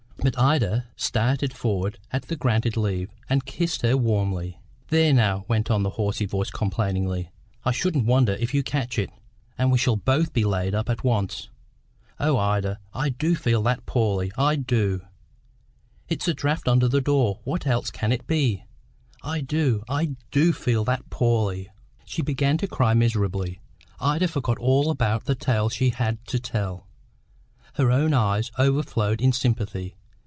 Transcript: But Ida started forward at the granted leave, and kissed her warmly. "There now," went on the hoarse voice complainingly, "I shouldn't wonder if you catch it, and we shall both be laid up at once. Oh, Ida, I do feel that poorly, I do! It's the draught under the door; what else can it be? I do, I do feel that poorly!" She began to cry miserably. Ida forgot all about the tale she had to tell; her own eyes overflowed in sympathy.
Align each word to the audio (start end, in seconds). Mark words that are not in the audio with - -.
But 0.23 0.37
Ida 0.37 0.85
started 0.95 1.51
forward 1.51 1.97
at 2.11 2.27
the 2.27 2.35
granted 2.35 2.77
leave, 2.77 3.09
and 3.27 3.43
kissed 3.43 3.81
her 3.81 3.97
warmly. 3.97 4.59
"There 4.89 5.13
now," 5.13 5.45
went 5.47 5.71
on 5.71 5.81
the 5.81 5.89
hoarse 5.97 6.21
voice 6.21 6.51
complainingly, 6.51 7.31
"I 7.65 7.71
shouldn't 7.71 8.05
wonder 8.05 8.33
if 8.33 8.53
you 8.53 8.61
catch 8.61 8.99
it, 8.99 9.09
and 9.57 9.71
we 9.71 9.79
shall 9.79 9.95
both 9.95 10.31
be 10.31 10.43
laid 10.45 10.75
up 10.75 10.91
at 10.91 11.03
once. 11.03 11.49
Oh, 12.19 12.37
Ida, 12.37 12.77
I 12.93 13.09
do 13.09 13.33
feel 13.33 13.63
that 13.63 13.87
poorly, 13.87 14.31
I 14.37 14.57
do! 14.57 15.01
It's 16.07 16.27
the 16.27 16.35
draught 16.35 16.67
under 16.67 16.87
the 16.87 17.01
door; 17.01 17.39
what 17.43 17.65
else 17.65 17.89
can 17.89 18.11
it 18.11 18.27
be? 18.27 18.63
I 19.23 19.41
do, 19.41 19.83
I 19.89 20.17
do 20.29 20.53
feel 20.53 20.83
that 20.85 21.09
poorly!" 21.09 21.71
She 22.05 22.21
began 22.21 22.59
to 22.59 22.67
cry 22.67 22.93
miserably. 22.93 23.59
Ida 23.99 24.27
forgot 24.27 24.59
all 24.59 24.91
about 24.91 25.25
the 25.25 25.33
tale 25.33 25.69
she 25.69 25.89
had 25.89 26.23
to 26.27 26.37
tell; 26.39 26.85
her 27.73 27.89
own 27.91 28.13
eyes 28.13 28.51
overflowed 28.59 29.19
in 29.19 29.33
sympathy. 29.33 29.95